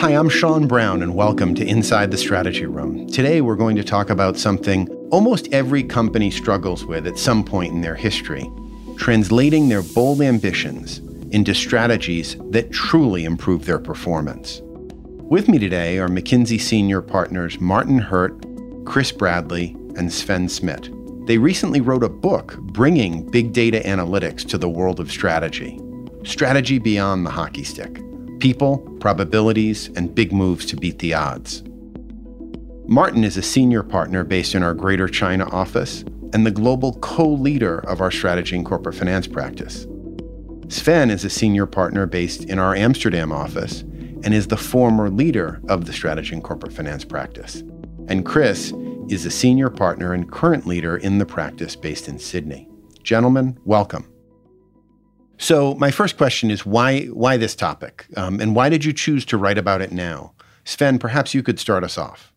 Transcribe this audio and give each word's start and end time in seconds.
Hi, 0.00 0.10
I'm 0.10 0.28
Sean 0.28 0.68
Brown, 0.68 1.00
and 1.00 1.14
welcome 1.14 1.54
to 1.54 1.66
Inside 1.66 2.10
the 2.10 2.18
Strategy 2.18 2.66
Room. 2.66 3.06
Today, 3.06 3.40
we're 3.40 3.56
going 3.56 3.76
to 3.76 3.82
talk 3.82 4.10
about 4.10 4.36
something 4.36 4.88
almost 5.10 5.50
every 5.54 5.82
company 5.82 6.30
struggles 6.30 6.84
with 6.84 7.06
at 7.06 7.18
some 7.18 7.42
point 7.42 7.72
in 7.72 7.80
their 7.80 7.94
history 7.94 8.46
translating 8.98 9.70
their 9.70 9.82
bold 9.82 10.20
ambitions 10.20 10.98
into 11.30 11.54
strategies 11.54 12.36
that 12.50 12.70
truly 12.72 13.24
improve 13.24 13.64
their 13.64 13.78
performance. 13.78 14.60
With 14.62 15.48
me 15.48 15.58
today 15.58 15.98
are 15.98 16.08
McKinsey 16.08 16.60
senior 16.60 17.00
partners 17.00 17.58
Martin 17.58 17.98
Hirt, 17.98 18.44
Chris 18.84 19.10
Bradley, 19.10 19.74
and 19.96 20.12
Sven 20.12 20.50
Smit. 20.50 20.90
They 21.26 21.38
recently 21.38 21.80
wrote 21.80 22.04
a 22.04 22.10
book 22.10 22.58
bringing 22.58 23.30
big 23.30 23.54
data 23.54 23.80
analytics 23.86 24.46
to 24.48 24.58
the 24.58 24.68
world 24.68 25.00
of 25.00 25.10
strategy. 25.10 25.80
Strategy 26.22 26.78
beyond 26.78 27.24
the 27.24 27.30
hockey 27.30 27.64
stick 27.64 28.02
people, 28.40 28.78
probabilities, 29.00 29.88
and 29.96 30.14
big 30.14 30.32
moves 30.32 30.66
to 30.66 30.76
beat 30.76 30.98
the 30.98 31.14
odds. 31.14 31.62
Martin 32.86 33.24
is 33.24 33.36
a 33.36 33.42
senior 33.42 33.82
partner 33.82 34.22
based 34.22 34.54
in 34.54 34.62
our 34.62 34.74
Greater 34.74 35.08
China 35.08 35.48
office 35.50 36.04
and 36.32 36.46
the 36.46 36.50
global 36.50 36.94
co 37.00 37.28
leader 37.28 37.78
of 37.80 38.00
our 38.00 38.10
strategy 38.10 38.56
and 38.56 38.64
corporate 38.64 38.94
finance 38.94 39.26
practice. 39.26 39.86
Sven 40.68 41.10
is 41.10 41.24
a 41.24 41.30
senior 41.30 41.66
partner 41.66 42.06
based 42.06 42.44
in 42.44 42.58
our 42.58 42.74
Amsterdam 42.74 43.32
office 43.32 43.82
and 44.24 44.34
is 44.34 44.48
the 44.48 44.56
former 44.56 45.10
leader 45.10 45.60
of 45.68 45.84
the 45.84 45.92
strategy 45.92 46.34
and 46.34 46.42
corporate 46.42 46.72
finance 46.72 47.04
practice. 47.04 47.62
And 48.08 48.24
Chris 48.24 48.72
is 49.08 49.24
a 49.24 49.30
senior 49.30 49.70
partner 49.70 50.12
and 50.12 50.30
current 50.30 50.66
leader 50.66 50.96
in 50.96 51.18
the 51.18 51.26
practice 51.26 51.76
based 51.76 52.08
in 52.08 52.18
Sydney. 52.18 52.68
Gentlemen, 53.02 53.58
welcome. 53.64 54.12
So, 55.38 55.74
my 55.74 55.90
first 55.90 56.16
question 56.16 56.50
is 56.50 56.64
why, 56.64 57.06
why 57.06 57.36
this 57.36 57.54
topic? 57.54 58.06
Um, 58.16 58.40
and 58.40 58.56
why 58.56 58.68
did 58.68 58.84
you 58.84 58.92
choose 58.92 59.24
to 59.26 59.36
write 59.36 59.58
about 59.58 59.82
it 59.82 59.92
now? 59.92 60.32
Sven, 60.64 60.98
perhaps 60.98 61.34
you 61.34 61.42
could 61.42 61.60
start 61.60 61.84
us 61.84 61.98
off. 61.98 62.32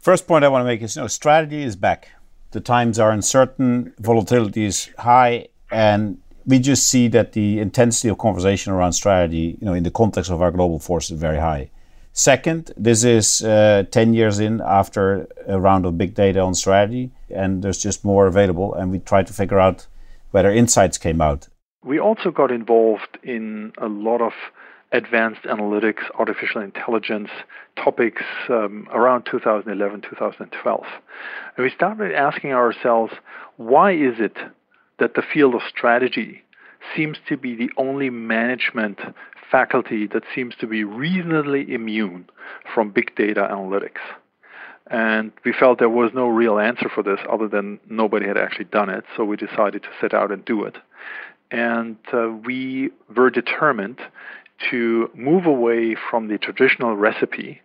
First 0.00 0.26
point 0.26 0.44
I 0.44 0.48
want 0.48 0.62
to 0.62 0.66
make 0.66 0.82
is 0.82 0.96
you 0.96 1.02
know, 1.02 1.08
strategy 1.08 1.62
is 1.62 1.76
back. 1.76 2.08
The 2.52 2.60
times 2.60 2.98
are 2.98 3.10
uncertain, 3.10 3.94
volatility 3.98 4.64
is 4.64 4.90
high, 4.98 5.48
and 5.70 6.18
we 6.46 6.58
just 6.58 6.88
see 6.88 7.08
that 7.08 7.32
the 7.32 7.58
intensity 7.58 8.08
of 8.08 8.18
conversation 8.18 8.72
around 8.72 8.92
strategy, 8.92 9.58
you 9.60 9.66
know, 9.66 9.74
in 9.74 9.82
the 9.82 9.90
context 9.90 10.30
of 10.30 10.40
our 10.40 10.50
global 10.50 10.78
force 10.78 11.10
is 11.10 11.18
very 11.18 11.38
high. 11.38 11.70
Second, 12.12 12.70
this 12.76 13.02
is 13.02 13.42
uh, 13.42 13.84
10 13.90 14.14
years 14.14 14.38
in 14.38 14.60
after 14.64 15.26
a 15.48 15.58
round 15.58 15.84
of 15.84 15.98
big 15.98 16.14
data 16.14 16.40
on 16.40 16.54
strategy, 16.54 17.10
and 17.28 17.62
there's 17.62 17.82
just 17.82 18.04
more 18.04 18.26
available, 18.26 18.72
and 18.74 18.90
we 18.90 19.00
try 19.00 19.22
to 19.22 19.32
figure 19.32 19.58
out 19.58 19.86
whether 20.30 20.50
insights 20.50 20.96
came 20.96 21.20
out 21.20 21.48
we 21.84 21.98
also 21.98 22.30
got 22.30 22.50
involved 22.50 23.18
in 23.22 23.72
a 23.78 23.86
lot 23.86 24.20
of 24.20 24.32
advanced 24.92 25.42
analytics, 25.42 26.02
artificial 26.18 26.62
intelligence 26.62 27.28
topics 27.76 28.22
um, 28.48 28.88
around 28.92 29.26
2011, 29.30 30.02
2012. 30.02 30.84
And 31.56 31.64
we 31.64 31.70
started 31.70 32.14
asking 32.14 32.52
ourselves, 32.52 33.12
why 33.56 33.92
is 33.92 34.14
it 34.18 34.36
that 34.98 35.14
the 35.14 35.22
field 35.22 35.54
of 35.54 35.62
strategy 35.68 36.42
seems 36.94 37.18
to 37.28 37.36
be 37.36 37.56
the 37.56 37.70
only 37.76 38.08
management 38.08 39.00
faculty 39.50 40.06
that 40.06 40.22
seems 40.34 40.54
to 40.60 40.66
be 40.66 40.84
reasonably 40.84 41.72
immune 41.72 42.28
from 42.72 42.90
big 42.90 43.14
data 43.16 43.48
analytics? 43.50 44.00
And 44.90 45.32
we 45.44 45.52
felt 45.52 45.78
there 45.78 45.88
was 45.88 46.12
no 46.14 46.28
real 46.28 46.58
answer 46.58 46.88
for 46.94 47.02
this 47.02 47.18
other 47.30 47.48
than 47.48 47.80
nobody 47.88 48.28
had 48.28 48.36
actually 48.36 48.66
done 48.66 48.90
it, 48.90 49.04
so 49.16 49.24
we 49.24 49.36
decided 49.36 49.82
to 49.82 49.88
set 50.00 50.14
out 50.14 50.30
and 50.30 50.44
do 50.44 50.64
it 50.64 50.76
and 51.54 51.96
uh, 52.12 52.30
we 52.44 52.90
were 53.16 53.30
determined 53.30 54.00
to 54.70 55.08
move 55.14 55.46
away 55.46 55.96
from 56.10 56.26
the 56.26 56.36
traditional 56.36 56.96
recipe 56.96 57.62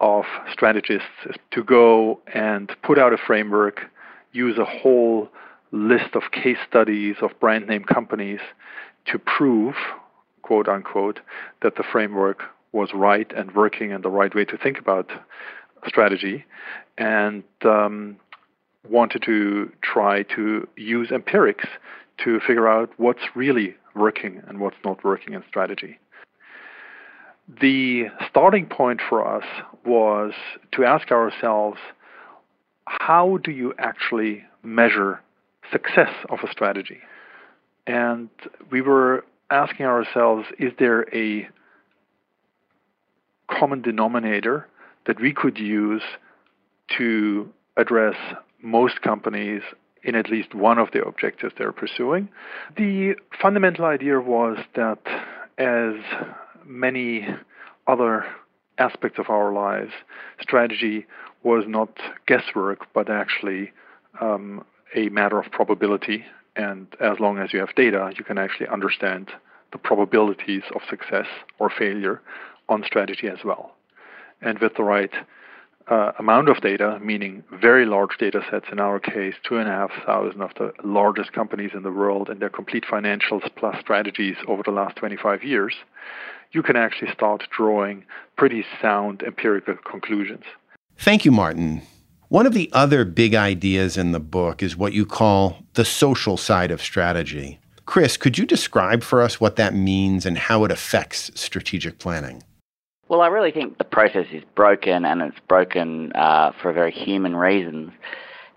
of 0.00 0.24
strategists 0.52 1.06
to 1.52 1.62
go 1.62 2.20
and 2.34 2.72
put 2.82 2.98
out 2.98 3.12
a 3.12 3.16
framework, 3.16 3.82
use 4.32 4.58
a 4.58 4.64
whole 4.64 5.28
list 5.70 6.16
of 6.16 6.22
case 6.32 6.58
studies 6.68 7.14
of 7.22 7.30
brand 7.38 7.68
name 7.68 7.84
companies 7.84 8.40
to 9.06 9.20
prove, 9.20 9.76
quote 10.42 10.68
unquote, 10.68 11.20
that 11.62 11.76
the 11.76 11.84
framework 11.92 12.42
was 12.72 12.90
right 12.92 13.30
and 13.36 13.54
working 13.54 13.92
and 13.92 14.02
the 14.02 14.10
right 14.10 14.34
way 14.34 14.44
to 14.44 14.58
think 14.58 14.80
about 14.80 15.12
strategy, 15.86 16.44
and 16.96 17.44
um, 17.64 18.16
wanted 18.88 19.22
to 19.22 19.70
try 19.80 20.24
to 20.24 20.66
use 20.76 21.12
empirics 21.12 21.66
to 22.24 22.40
figure 22.40 22.68
out 22.68 22.90
what's 22.96 23.22
really 23.34 23.76
working 23.94 24.42
and 24.46 24.60
what's 24.60 24.76
not 24.84 25.04
working 25.04 25.34
in 25.34 25.42
strategy. 25.48 25.98
The 27.60 28.06
starting 28.28 28.66
point 28.66 29.00
for 29.08 29.26
us 29.26 29.44
was 29.84 30.32
to 30.72 30.84
ask 30.84 31.10
ourselves 31.10 31.78
how 32.84 33.38
do 33.38 33.50
you 33.50 33.74
actually 33.78 34.44
measure 34.62 35.20
success 35.70 36.12
of 36.30 36.40
a 36.42 36.50
strategy? 36.50 36.98
And 37.86 38.28
we 38.70 38.80
were 38.80 39.24
asking 39.50 39.86
ourselves 39.86 40.46
is 40.58 40.72
there 40.78 41.06
a 41.14 41.48
common 43.50 43.80
denominator 43.80 44.66
that 45.06 45.20
we 45.20 45.32
could 45.32 45.58
use 45.58 46.02
to 46.98 47.48
address 47.76 48.16
most 48.62 49.00
companies 49.02 49.62
in 50.02 50.14
at 50.14 50.30
least 50.30 50.54
one 50.54 50.78
of 50.78 50.90
the 50.92 51.02
objectives 51.04 51.54
they're 51.58 51.72
pursuing. 51.72 52.28
The 52.76 53.14
fundamental 53.40 53.84
idea 53.84 54.20
was 54.20 54.58
that 54.74 54.98
as 55.58 55.94
many 56.64 57.26
other 57.86 58.24
aspects 58.78 59.18
of 59.18 59.28
our 59.28 59.52
lives, 59.52 59.92
strategy 60.40 61.06
was 61.42 61.64
not 61.66 61.90
guesswork, 62.26 62.86
but 62.92 63.10
actually 63.10 63.72
um, 64.20 64.64
a 64.94 65.08
matter 65.08 65.38
of 65.38 65.50
probability. 65.50 66.24
And 66.56 66.86
as 67.00 67.18
long 67.20 67.38
as 67.38 67.52
you 67.52 67.60
have 67.60 67.74
data, 67.74 68.12
you 68.16 68.24
can 68.24 68.38
actually 68.38 68.68
understand 68.68 69.30
the 69.72 69.78
probabilities 69.78 70.62
of 70.74 70.80
success 70.88 71.26
or 71.58 71.70
failure 71.70 72.20
on 72.68 72.82
strategy 72.84 73.28
as 73.28 73.38
well. 73.44 73.74
And 74.40 74.58
with 74.58 74.74
the 74.76 74.82
right 74.82 75.10
uh, 75.90 76.12
amount 76.18 76.48
of 76.48 76.60
data, 76.60 76.98
meaning 77.02 77.42
very 77.60 77.86
large 77.86 78.18
data 78.18 78.42
sets 78.50 78.66
in 78.70 78.78
our 78.78 79.00
case, 79.00 79.34
two 79.42 79.56
and 79.56 79.68
a 79.68 79.72
half 79.72 79.90
thousand 80.04 80.42
of 80.42 80.50
the 80.54 80.72
largest 80.84 81.32
companies 81.32 81.70
in 81.74 81.82
the 81.82 81.92
world 81.92 82.28
and 82.28 82.40
their 82.40 82.50
complete 82.50 82.84
financials 82.84 83.48
plus 83.56 83.78
strategies 83.80 84.36
over 84.46 84.62
the 84.62 84.70
last 84.70 84.96
25 84.96 85.42
years, 85.42 85.74
you 86.52 86.62
can 86.62 86.76
actually 86.76 87.10
start 87.12 87.44
drawing 87.56 88.04
pretty 88.36 88.64
sound 88.80 89.22
empirical 89.22 89.76
conclusions. 89.90 90.44
Thank 90.96 91.24
you, 91.24 91.32
Martin. 91.32 91.82
One 92.28 92.46
of 92.46 92.52
the 92.52 92.68
other 92.72 93.04
big 93.04 93.34
ideas 93.34 93.96
in 93.96 94.12
the 94.12 94.20
book 94.20 94.62
is 94.62 94.76
what 94.76 94.92
you 94.92 95.06
call 95.06 95.58
the 95.74 95.84
social 95.84 96.36
side 96.36 96.70
of 96.70 96.82
strategy. 96.82 97.58
Chris, 97.86 98.18
could 98.18 98.36
you 98.36 98.44
describe 98.44 99.02
for 99.02 99.22
us 99.22 99.40
what 99.40 99.56
that 99.56 99.74
means 99.74 100.26
and 100.26 100.36
how 100.36 100.64
it 100.64 100.70
affects 100.70 101.30
strategic 101.34 101.98
planning? 101.98 102.42
Well, 103.08 103.22
I 103.22 103.28
really 103.28 103.52
think 103.52 103.78
the 103.78 103.84
process 103.84 104.26
is 104.32 104.42
broken, 104.54 105.06
and 105.06 105.22
it's 105.22 105.38
broken 105.48 106.12
uh, 106.12 106.52
for 106.60 106.74
very 106.74 106.92
human 106.92 107.34
reasons. 107.34 107.92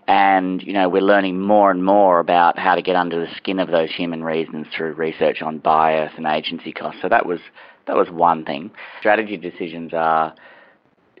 And 0.06 0.62
you 0.62 0.74
know, 0.74 0.90
we're 0.90 1.00
learning 1.00 1.40
more 1.40 1.70
and 1.70 1.82
more 1.82 2.20
about 2.20 2.58
how 2.58 2.74
to 2.74 2.82
get 2.82 2.94
under 2.94 3.18
the 3.18 3.34
skin 3.34 3.58
of 3.58 3.70
those 3.70 3.90
human 3.90 4.22
reasons 4.22 4.66
through 4.76 4.92
research 4.92 5.40
on 5.40 5.58
bias 5.58 6.12
and 6.18 6.26
agency 6.26 6.70
costs. 6.70 7.00
So 7.00 7.08
that 7.08 7.24
was 7.24 7.40
that 7.86 7.96
was 7.96 8.10
one 8.10 8.44
thing. 8.44 8.70
Strategy 9.00 9.38
decisions 9.38 9.94
are 9.94 10.34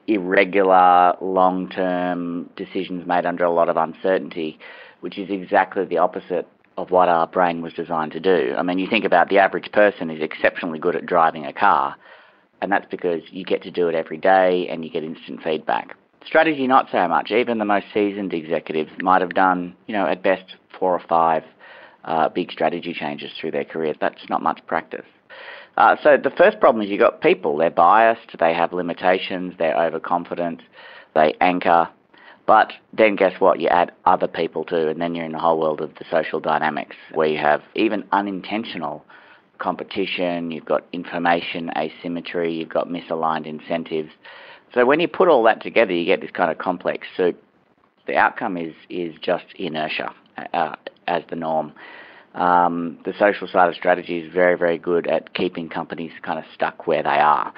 irregular, 0.06 1.16
long-term 1.22 2.50
decisions 2.56 3.06
made 3.06 3.24
under 3.24 3.44
a 3.44 3.50
lot 3.50 3.70
of 3.70 3.78
uncertainty, 3.78 4.58
which 5.00 5.16
is 5.16 5.30
exactly 5.30 5.86
the 5.86 5.96
opposite 5.98 6.46
of 6.76 6.90
what 6.90 7.08
our 7.08 7.26
brain 7.26 7.62
was 7.62 7.72
designed 7.72 8.12
to 8.12 8.20
do. 8.20 8.54
I 8.58 8.62
mean, 8.62 8.78
you 8.78 8.88
think 8.90 9.06
about 9.06 9.30
the 9.30 9.38
average 9.38 9.72
person 9.72 10.10
is 10.10 10.20
exceptionally 10.20 10.78
good 10.78 10.96
at 10.96 11.06
driving 11.06 11.46
a 11.46 11.52
car 11.52 11.96
and 12.62 12.70
that's 12.70 12.86
because 12.90 13.22
you 13.30 13.44
get 13.44 13.62
to 13.64 13.70
do 13.70 13.88
it 13.88 13.94
every 13.94 14.16
day 14.16 14.68
and 14.70 14.84
you 14.84 14.90
get 14.90 15.02
instant 15.02 15.42
feedback. 15.42 15.96
Strategy, 16.24 16.68
not 16.68 16.86
so 16.92 17.06
much. 17.08 17.32
Even 17.32 17.58
the 17.58 17.64
most 17.64 17.86
seasoned 17.92 18.32
executives 18.32 18.90
might 19.00 19.20
have 19.20 19.34
done, 19.34 19.74
you 19.88 19.92
know, 19.92 20.06
at 20.06 20.22
best 20.22 20.54
four 20.78 20.94
or 20.94 21.02
five 21.08 21.42
uh, 22.04 22.28
big 22.28 22.52
strategy 22.52 22.94
changes 22.94 23.32
through 23.38 23.50
their 23.50 23.64
career. 23.64 23.94
That's 24.00 24.28
not 24.30 24.42
much 24.42 24.64
practice. 24.68 25.04
Uh, 25.76 25.96
so 26.02 26.16
the 26.22 26.30
first 26.30 26.60
problem 26.60 26.84
is 26.84 26.90
you've 26.90 27.00
got 27.00 27.20
people. 27.20 27.56
They're 27.56 27.70
biased, 27.70 28.38
they 28.38 28.54
have 28.54 28.72
limitations, 28.72 29.54
they're 29.58 29.76
overconfident, 29.76 30.62
they 31.14 31.34
anchor. 31.40 31.88
But 32.46 32.72
then 32.92 33.16
guess 33.16 33.40
what? 33.40 33.58
You 33.58 33.68
add 33.68 33.90
other 34.04 34.28
people 34.28 34.64
too, 34.64 34.88
and 34.88 35.00
then 35.00 35.16
you're 35.16 35.24
in 35.24 35.32
the 35.32 35.38
whole 35.38 35.58
world 35.58 35.80
of 35.80 35.94
the 35.94 36.04
social 36.10 36.38
dynamics 36.38 36.96
where 37.12 37.28
you 37.28 37.38
have 37.38 37.62
even 37.74 38.04
unintentional 38.12 39.04
competition, 39.62 40.50
you've 40.50 40.70
got 40.74 40.82
information 40.92 41.70
asymmetry, 41.84 42.52
you've 42.58 42.74
got 42.78 42.86
misaligned 42.88 43.46
incentives. 43.46 44.10
So 44.74 44.84
when 44.90 44.98
you 45.00 45.08
put 45.08 45.28
all 45.28 45.42
that 45.44 45.62
together, 45.62 45.92
you 45.92 46.04
get 46.04 46.20
this 46.20 46.34
kind 46.40 46.50
of 46.50 46.58
complex 46.58 46.98
soup. 47.16 47.36
The 48.06 48.16
outcome 48.24 48.54
is 48.66 48.74
is 48.88 49.12
just 49.22 49.44
inertia 49.66 50.08
uh, 50.60 50.76
as 51.06 51.22
the 51.30 51.36
norm. 51.36 51.68
um, 52.34 52.98
the 53.04 53.12
social 53.18 53.46
side 53.46 53.68
of 53.68 53.74
strategy 53.74 54.18
is 54.18 54.32
very, 54.32 54.56
very 54.56 54.78
good 54.78 55.06
at 55.06 55.34
keeping 55.34 55.68
companies 55.68 56.12
kind 56.22 56.38
of 56.38 56.44
stuck 56.54 56.86
where 56.86 57.02
they 57.02 57.10
are. 57.10 57.52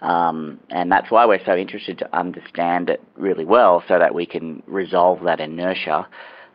Um, 0.00 0.58
and 0.70 0.90
that's 0.90 1.10
why 1.10 1.26
we're 1.26 1.44
so 1.44 1.56
interested 1.56 1.98
to 1.98 2.16
understand 2.16 2.90
it 2.90 3.02
really 3.16 3.44
well 3.44 3.84
so 3.86 3.98
that 3.98 4.14
we 4.14 4.26
can 4.26 4.62
resolve 4.66 5.22
that 5.24 5.40
inertia 5.40 6.08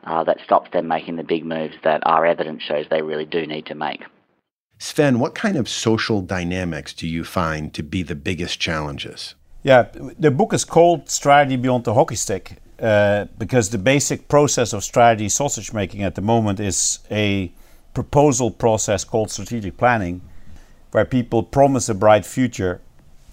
uh, 0.04 0.24
that 0.24 0.38
stops 0.44 0.70
them 0.72 0.88
making 0.88 1.16
the 1.16 1.24
big 1.24 1.46
moves 1.46 1.76
that 1.84 2.02
our 2.06 2.26
evidence 2.26 2.62
shows 2.64 2.86
they 2.90 3.02
really 3.02 3.26
do 3.26 3.46
need 3.46 3.66
to 3.68 3.76
make. 3.76 4.02
Sven, 4.82 5.20
what 5.20 5.36
kind 5.36 5.58
of 5.58 5.70
social 5.70 6.22
dynamics 6.22 6.92
do 6.92 7.08
you 7.08 7.24
find 7.24 7.72
to 7.76 7.84
be 7.84 8.02
the 8.02 8.16
biggest 8.16 8.60
challenges? 8.60 9.36
Yeah, 9.62 9.90
the 9.94 10.32
book 10.32 10.54
is 10.54 10.66
called 10.66 11.08
Strategy 11.08 11.56
Beyond 11.56 11.84
the 11.84 11.94
Hockey 11.94 12.16
Stick 12.16 12.58
uh, 12.80 13.26
because 13.38 13.70
the 13.70 13.78
basic 13.78 14.28
process 14.28 14.74
of 14.74 14.84
strategy 14.84 15.30
sausage 15.30 15.72
making 15.72 16.02
at 16.02 16.16
the 16.16 16.22
moment 16.22 16.60
is 16.60 16.98
a 17.12 17.54
proposal 17.94 18.50
process 18.50 19.04
called 19.04 19.30
strategic 19.30 19.78
planning, 19.78 20.20
where 20.94 21.06
people 21.06 21.44
promise 21.44 21.88
a 21.88 21.94
bright 21.94 22.26
future 22.26 22.82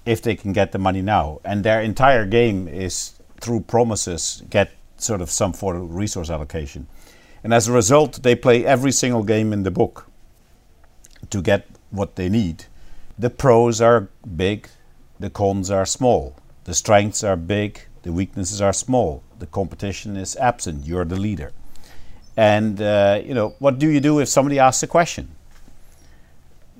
if 0.04 0.20
they 0.20 0.36
can 0.36 0.52
get 0.52 0.72
the 0.72 0.78
money 0.78 1.00
now. 1.00 1.40
And 1.46 1.64
their 1.64 1.80
entire 1.80 2.26
game 2.26 2.68
is 2.68 3.14
through 3.40 3.60
promises 3.60 4.42
get 4.50 4.72
sort 4.98 5.22
of 5.22 5.30
some 5.30 5.54
sort 5.54 5.76
of 5.76 5.94
resource 5.94 6.28
allocation. 6.28 6.88
And 7.42 7.54
as 7.54 7.68
a 7.68 7.72
result, 7.72 8.22
they 8.22 8.34
play 8.34 8.66
every 8.66 8.92
single 8.92 9.22
game 9.22 9.54
in 9.54 9.62
the 9.62 9.70
book 9.70 10.07
to 11.30 11.42
get 11.42 11.66
what 11.90 12.16
they 12.16 12.28
need. 12.28 12.64
The 13.19 13.30
pros 13.30 13.80
are 13.80 14.08
big, 14.36 14.69
the 15.19 15.30
cons 15.30 15.70
are 15.70 15.86
small. 15.86 16.36
The 16.64 16.75
strengths 16.75 17.25
are 17.25 17.36
big, 17.36 17.80
the 18.02 18.12
weaknesses 18.12 18.60
are 18.60 18.72
small. 18.72 19.22
The 19.38 19.46
competition 19.46 20.16
is 20.16 20.36
absent. 20.36 20.86
You're 20.86 21.04
the 21.04 21.16
leader. 21.16 21.52
And 22.36 22.80
uh, 22.80 23.20
you 23.25 23.34
know, 23.34 23.54
what 23.58 23.78
do 23.78 23.88
you 23.88 24.00
do 24.00 24.20
if 24.20 24.28
somebody 24.28 24.58
asks 24.58 24.82
a 24.82 24.86
question? 24.86 25.28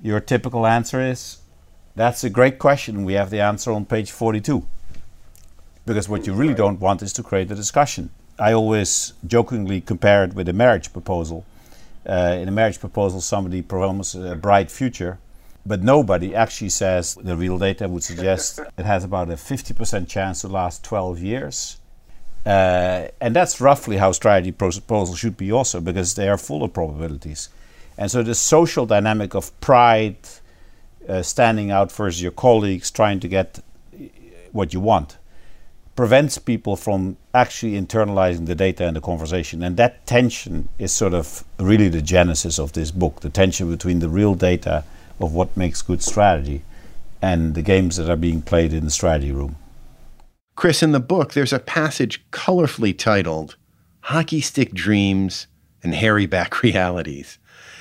Your 0.01 0.21
typical 0.21 0.65
answer 0.65 1.01
is, 1.01 1.39
"That's 1.95 2.23
a 2.23 2.29
great 2.29 2.59
question. 2.59 3.03
We 3.03 3.13
have 3.13 3.29
the 3.29 3.41
answer 3.41 3.71
on 3.71 3.85
page 3.85 4.11
42." 4.11 4.65
Because 5.85 6.07
what 6.07 6.25
you 6.27 6.33
really 6.33 6.53
don't 6.53 6.79
want 6.79 7.01
is 7.01 7.11
to 7.13 7.23
create 7.23 7.51
a 7.51 7.55
discussion. 7.55 8.09
I 8.37 8.53
always 8.53 9.13
jokingly 9.27 9.81
compare 9.81 10.23
it 10.23 10.33
with 10.33 10.47
a 10.47 10.53
marriage 10.53 10.93
proposal. 10.93 11.45
Uh, 12.07 12.37
in 12.39 12.47
a 12.47 12.51
marriage 12.51 12.79
proposal, 12.79 13.21
somebody 13.21 13.61
promises 13.61 14.31
a 14.31 14.35
bright 14.35 14.71
future, 14.71 15.19
but 15.65 15.83
nobody 15.83 16.33
actually 16.33 16.69
says 16.69 17.15
the 17.15 17.35
real 17.35 17.57
data 17.57 17.87
would 17.87 18.03
suggest 18.03 18.59
it 18.77 18.85
has 18.85 19.03
about 19.03 19.29
a 19.29 19.33
50% 19.33 20.07
chance 20.07 20.41
to 20.41 20.47
last 20.47 20.83
12 20.83 21.19
years. 21.19 21.77
Uh, 22.45 23.09
and 23.19 23.35
that's 23.35 23.59
roughly 23.59 23.97
how 23.97 24.11
strategy 24.11 24.51
proposals 24.51 25.19
should 25.19 25.37
be 25.37 25.51
also, 25.51 25.81
because 25.81 26.15
they 26.15 26.29
are 26.29 26.37
full 26.37 26.63
of 26.63 26.73
probabilities. 26.73 27.49
And 27.97 28.09
so 28.09 28.23
the 28.23 28.33
social 28.33 28.85
dynamic 28.85 29.35
of 29.35 29.57
pride, 29.59 30.17
uh, 31.07 31.21
standing 31.21 31.69
out 31.69 31.91
versus 31.91 32.21
your 32.21 32.31
colleagues, 32.31 32.89
trying 32.89 33.19
to 33.19 33.27
get 33.27 33.59
what 34.51 34.73
you 34.73 34.79
want, 34.79 35.18
prevents 35.99 36.37
people 36.37 36.77
from 36.77 37.17
actually 37.33 37.73
internalizing 37.73 38.45
the 38.45 38.55
data 38.55 38.87
and 38.87 38.95
the 38.95 39.01
conversation. 39.01 39.61
And 39.61 39.75
that 39.75 40.07
tension 40.07 40.69
is 40.79 40.93
sort 40.93 41.13
of 41.13 41.43
really 41.59 41.89
the 41.89 42.01
genesis 42.01 42.57
of 42.57 42.71
this 42.71 42.89
book 42.89 43.19
the 43.19 43.29
tension 43.29 43.69
between 43.69 43.99
the 43.99 44.07
real 44.07 44.33
data 44.33 44.85
of 45.19 45.33
what 45.33 45.57
makes 45.57 45.81
good 45.81 46.01
strategy 46.01 46.63
and 47.21 47.53
the 47.53 47.61
games 47.61 47.97
that 47.97 48.09
are 48.09 48.15
being 48.15 48.41
played 48.41 48.71
in 48.71 48.85
the 48.85 48.91
strategy 48.91 49.33
room. 49.33 49.57
Chris, 50.55 50.81
in 50.81 50.93
the 50.93 51.01
book, 51.01 51.33
there's 51.33 51.51
a 51.51 51.59
passage 51.59 52.23
colorfully 52.31 52.97
titled 52.97 53.57
Hockey 54.03 54.39
Stick 54.39 54.73
Dreams 54.73 55.47
and 55.83 55.93
Hairy 55.93 56.27
Back 56.27 56.63
Realities. 56.63 57.39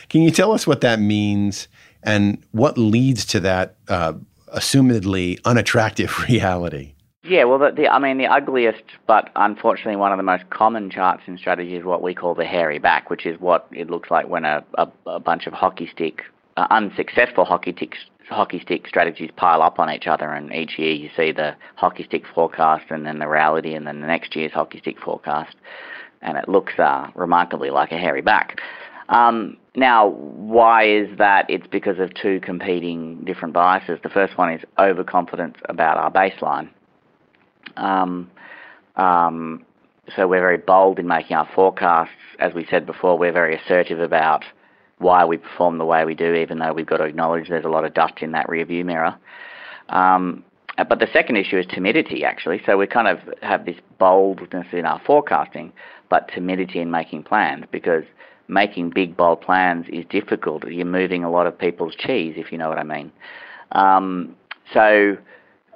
Can 0.09 0.23
you 0.23 0.33
tell 0.33 0.51
us 0.51 0.67
what 0.67 0.81
that 0.81 0.99
means 0.99 1.69
and 2.03 2.43
what 2.51 2.77
leads 2.77 3.25
to 3.27 3.39
that 3.39 3.77
uh, 3.87 4.15
assumedly 4.53 5.39
unattractive 5.45 6.19
reality? 6.29 6.95
Yeah, 7.25 7.45
well, 7.45 7.59
the, 7.59 7.73
the, 7.73 7.89
I 7.89 7.99
mean, 7.99 8.19
the 8.19 8.27
ugliest, 8.27 8.85
but 9.07 9.31
unfortunately 9.35 9.97
one 9.97 10.13
of 10.13 10.19
the 10.19 10.23
most 10.23 10.49
common 10.51 10.89
charts 10.89 11.23
in 11.27 11.37
strategy 11.37 11.75
is 11.75 11.85
what 11.85 12.01
we 12.01 12.15
call 12.15 12.35
the 12.35 12.45
hairy 12.45 12.79
back, 12.79 13.11
which 13.11 13.27
is 13.27 13.39
what 13.41 13.67
it 13.73 13.91
looks 13.91 14.11
like 14.11 14.29
when 14.29 14.45
a, 14.45 14.65
a, 14.75 14.89
a 15.07 15.21
bunch 15.21 15.47
of 15.47 15.53
hockey 15.53 15.91
stick, 15.93 16.23
uh, 16.57 16.67
unsuccessful 16.71 17.45
hockey 17.45 17.73
sticks 17.73 17.99
hockey 18.31 18.61
stick 18.61 18.87
strategies 18.87 19.31
pile 19.37 19.63
up 19.63 19.79
on 19.79 19.91
each 19.91 20.07
other, 20.07 20.33
and 20.33 20.53
each 20.53 20.79
year 20.79 20.93
you 20.93 21.09
see 21.17 21.33
the 21.33 21.57
hockey 21.77 22.05
stick 22.05 22.25
forecast 22.35 22.85
and 22.91 23.07
then 23.07 23.19
the 23.19 23.29
reality, 23.29 23.75
and 23.75 23.87
then 23.87 24.01
the 24.01 24.07
next 24.07 24.37
year's 24.37 24.53
hockey 24.53 24.79
stick 24.79 24.99
forecast, 25.01 25.57
and 26.21 26.37
it 26.37 26.49
looks 26.49 26.79
uh, 26.79 27.09
remarkably 27.15 27.71
like 27.71 27.91
a 27.91 27.99
hairy 27.99 28.21
back. 28.21 28.61
Um, 29.09 29.57
now, 29.75 30.09
why 30.09 30.87
is 30.87 31.09
that? 31.17 31.47
It's 31.49 31.67
because 31.67 31.99
of 31.99 32.13
two 32.15 32.41
competing 32.41 33.25
different 33.25 33.55
biases. 33.55 33.99
The 34.03 34.11
first 34.11 34.37
one 34.37 34.53
is 34.53 34.63
overconfidence 34.79 35.57
about 35.69 35.97
our 35.97 36.13
baseline. 36.13 36.69
Um, 37.79 38.31
um, 38.97 39.65
so 40.17 40.27
we're 40.27 40.41
very 40.41 40.59
bold 40.59 40.99
in 40.99 41.07
making 41.07 41.37
our 41.37 41.49
forecasts. 41.55 42.11
As 42.39 42.55
we 42.55 42.67
said 42.71 42.87
before, 42.87 43.19
we're 43.19 43.33
very 43.33 43.57
assertive 43.57 44.01
about 44.01 44.45
why 44.99 45.25
we 45.25 45.37
perform 45.37 45.79
the 45.79 45.85
way 45.85 46.05
we 46.05 46.15
do, 46.15 46.35
even 46.35 46.59
though 46.59 46.73
we've 46.73 46.87
got 46.87 46.99
to 46.99 47.05
acknowledge 47.05 47.49
there's 47.49 47.65
a 47.65 47.69
lot 47.69 47.85
of 47.85 47.95
dust 47.95 48.15
in 48.21 48.33
that 48.33 48.47
rearview 48.49 48.85
mirror. 48.85 49.17
Um, 49.91 50.45
but 50.89 51.01
the 51.01 51.09
second 51.13 51.37
issue 51.37 51.59
is 51.59 51.67
timidity, 51.67 52.25
actually. 52.25 52.61
So 52.65 52.77
we 52.77 52.87
kind 52.87 53.09
of 53.09 53.19
have 53.43 53.65
this 53.65 53.77
boldness 53.99 54.67
in 54.73 54.87
our 54.87 55.01
forecasting, 55.05 55.73
but 56.09 56.29
timidity 56.33 56.81
in 56.81 56.91
making 56.91 57.25
plans 57.25 57.65
because 57.73 58.05
making 58.47 58.91
big, 58.91 59.17
bold 59.17 59.41
plans 59.41 59.87
is 59.89 60.05
difficult. 60.09 60.65
You're 60.67 60.87
moving 60.87 61.25
a 61.25 61.31
lot 61.31 61.47
of 61.47 61.59
people's 61.59 61.95
cheese, 61.97 62.35
if 62.37 62.53
you 62.53 62.59
know 62.59 62.69
what 62.69 62.79
I 62.79 62.85
mean. 62.85 63.13
Um, 63.73 64.37
so, 64.73 65.17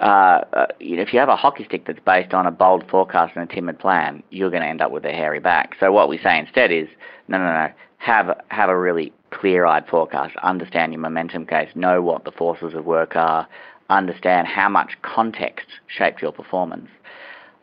uh, 0.02 0.44
uh, 0.52 0.66
you 0.81 0.96
know, 0.96 1.02
if 1.02 1.12
you 1.12 1.20
have 1.20 1.28
a 1.28 1.37
hockey 1.37 1.64
stick 1.64 1.87
that's 1.87 2.00
based 2.04 2.34
on 2.34 2.44
a 2.44 2.50
bold 2.50 2.84
forecast 2.90 3.37
and 3.37 3.49
a 3.49 3.54
timid 3.54 3.78
plan, 3.78 4.20
you're 4.31 4.50
going 4.50 4.62
to 4.62 4.69
end 4.69 4.81
up 4.81 4.90
with 4.90 5.04
a 5.04 5.12
hairy 5.12 5.38
back. 5.38 5.76
So 5.78 5.93
what 5.93 6.08
we 6.08 6.19
say 6.19 6.38
instead 6.38 6.72
is, 6.72 6.88
no, 7.28 7.38
no, 7.38 7.44
no, 7.44 7.69
have 7.99 8.37
have 8.49 8.69
a 8.69 8.76
really 8.76 9.12
clear-eyed 9.31 9.87
forecast, 9.87 10.34
understand 10.43 10.93
your 10.93 11.00
momentum 11.00 11.46
case, 11.46 11.70
know 11.76 12.02
what 12.02 12.25
the 12.25 12.32
forces 12.32 12.75
of 12.75 12.84
work 12.84 13.14
are, 13.14 13.46
understand 13.90 14.49
how 14.49 14.69
much 14.69 14.99
context 15.02 15.69
shaped 15.87 16.20
your 16.20 16.32
performance, 16.32 16.88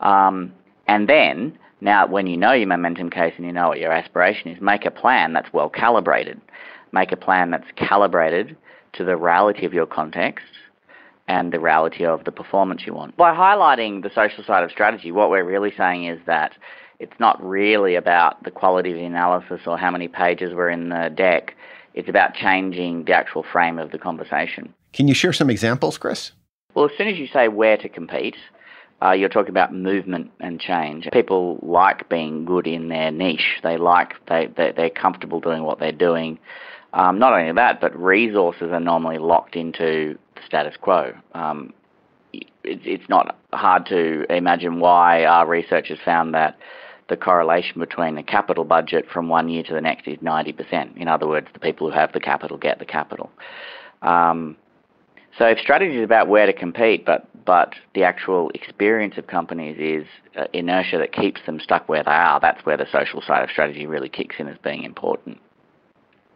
um, 0.00 0.50
and 0.88 1.10
then 1.10 1.56
now 1.82 2.06
when 2.06 2.26
you 2.26 2.38
know 2.38 2.52
your 2.52 2.66
momentum 2.66 3.10
case 3.10 3.34
and 3.36 3.44
you 3.44 3.52
know 3.52 3.68
what 3.68 3.78
your 3.80 3.92
aspiration 3.92 4.50
is, 4.50 4.62
make 4.62 4.86
a 4.86 4.90
plan 4.90 5.34
that's 5.34 5.52
well 5.52 5.68
calibrated. 5.68 6.40
Make 6.92 7.12
a 7.12 7.16
plan 7.16 7.50
that's 7.50 7.70
calibrated 7.76 8.56
to 8.94 9.04
the 9.04 9.16
reality 9.16 9.66
of 9.66 9.74
your 9.74 9.86
context 9.86 10.46
and 11.30 11.52
the 11.52 11.60
reality 11.60 12.04
of 12.04 12.24
the 12.24 12.32
performance 12.32 12.82
you 12.84 12.92
want. 12.92 13.16
By 13.16 13.32
highlighting 13.32 14.02
the 14.02 14.10
social 14.12 14.42
side 14.42 14.64
of 14.64 14.70
strategy, 14.72 15.12
what 15.12 15.30
we're 15.30 15.44
really 15.44 15.72
saying 15.76 16.06
is 16.06 16.18
that 16.26 16.54
it's 16.98 17.18
not 17.20 17.42
really 17.42 17.94
about 17.94 18.42
the 18.42 18.50
quality 18.50 18.90
of 18.90 18.96
the 18.96 19.04
analysis 19.04 19.60
or 19.64 19.78
how 19.78 19.92
many 19.92 20.08
pages 20.08 20.52
were 20.52 20.68
in 20.68 20.88
the 20.88 21.08
deck. 21.14 21.54
It's 21.94 22.08
about 22.08 22.34
changing 22.34 23.04
the 23.04 23.12
actual 23.12 23.44
frame 23.44 23.78
of 23.78 23.92
the 23.92 23.98
conversation. 23.98 24.74
Can 24.92 25.06
you 25.06 25.14
share 25.14 25.32
some 25.32 25.50
examples, 25.50 25.98
Chris? 25.98 26.32
Well, 26.74 26.86
as 26.86 26.90
soon 26.98 27.06
as 27.06 27.16
you 27.16 27.28
say 27.28 27.46
where 27.46 27.76
to 27.76 27.88
compete, 27.88 28.36
uh, 29.00 29.12
you're 29.12 29.28
talking 29.28 29.50
about 29.50 29.72
movement 29.72 30.32
and 30.40 30.60
change. 30.60 31.08
People 31.12 31.60
like 31.62 32.08
being 32.08 32.44
good 32.44 32.66
in 32.66 32.88
their 32.88 33.12
niche. 33.12 33.60
They 33.62 33.76
like 33.76 34.14
they, 34.26 34.48
they 34.56 34.72
they're 34.76 34.90
comfortable 34.90 35.40
doing 35.40 35.62
what 35.62 35.78
they're 35.78 35.92
doing. 35.92 36.40
Um, 36.92 37.20
not 37.20 37.32
only 37.32 37.52
that, 37.52 37.80
but 37.80 37.96
resources 37.96 38.72
are 38.72 38.80
normally 38.80 39.18
locked 39.18 39.54
into 39.54 40.18
the 40.40 40.46
status 40.46 40.74
quo. 40.80 41.12
Um, 41.34 41.72
it, 42.32 42.48
it's 42.62 43.08
not 43.08 43.36
hard 43.52 43.86
to 43.86 44.24
imagine 44.32 44.80
why 44.80 45.24
our 45.24 45.46
researchers 45.46 45.98
found 46.04 46.34
that 46.34 46.58
the 47.08 47.16
correlation 47.16 47.80
between 47.80 48.14
the 48.14 48.22
capital 48.22 48.64
budget 48.64 49.04
from 49.12 49.28
one 49.28 49.48
year 49.48 49.62
to 49.64 49.74
the 49.74 49.80
next 49.80 50.06
is 50.06 50.18
90%. 50.18 50.96
In 50.96 51.08
other 51.08 51.26
words, 51.26 51.48
the 51.52 51.58
people 51.58 51.90
who 51.90 51.94
have 51.94 52.12
the 52.12 52.20
capital 52.20 52.56
get 52.56 52.78
the 52.78 52.84
capital. 52.84 53.30
Um, 54.02 54.56
so 55.38 55.46
if 55.46 55.58
strategy 55.58 55.96
is 55.96 56.04
about 56.04 56.28
where 56.28 56.46
to 56.46 56.52
compete, 56.52 57.04
but 57.04 57.26
but 57.44 57.72
the 57.94 58.04
actual 58.04 58.50
experience 58.54 59.14
of 59.16 59.26
companies 59.26 59.76
is 59.78 60.06
uh, 60.36 60.44
inertia 60.52 60.98
that 60.98 61.12
keeps 61.12 61.40
them 61.46 61.58
stuck 61.58 61.88
where 61.88 62.04
they 62.04 62.10
are, 62.10 62.38
that's 62.38 62.64
where 62.66 62.76
the 62.76 62.86
social 62.92 63.22
side 63.22 63.42
of 63.42 63.50
strategy 63.50 63.86
really 63.86 64.08
kicks 64.08 64.36
in 64.38 64.46
as 64.46 64.58
being 64.62 64.84
important. 64.84 65.38